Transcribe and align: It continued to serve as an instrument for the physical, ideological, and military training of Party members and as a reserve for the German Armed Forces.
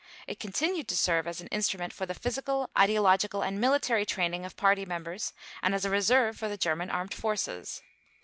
It 0.25 0.39
continued 0.39 0.87
to 0.87 0.97
serve 0.97 1.27
as 1.27 1.41
an 1.41 1.47
instrument 1.49 1.93
for 1.93 2.07
the 2.07 2.15
physical, 2.15 2.71
ideological, 2.75 3.43
and 3.43 3.61
military 3.61 4.03
training 4.03 4.45
of 4.45 4.57
Party 4.57 4.83
members 4.83 5.31
and 5.61 5.75
as 5.75 5.85
a 5.85 5.91
reserve 5.91 6.39
for 6.39 6.49
the 6.49 6.57
German 6.57 6.89
Armed 6.89 7.13
Forces. 7.13 7.83